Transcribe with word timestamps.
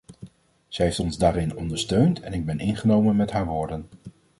Zij 0.67 0.85
heeft 0.85 0.99
ons 0.99 1.17
daarin 1.17 1.55
ondersteund 1.57 2.19
en 2.19 2.33
ik 2.33 2.45
ben 2.45 2.59
ingenomen 2.59 3.15
met 3.15 3.31
haar 3.31 3.45
woorden. 3.45 3.85